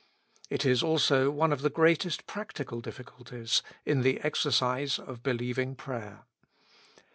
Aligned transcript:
It 0.49 0.65
is 0.65 0.81
also 0.81 1.29
one 1.29 1.53
of 1.53 1.61
the 1.61 1.69
greatest 1.69 2.25
practical 2.25 2.81
difficulties 2.81 3.61
in 3.85 4.01
the 4.01 4.19
exercise 4.21 4.97
of 4.97 5.21
believing 5.21 5.75
prayer. 5.75 6.25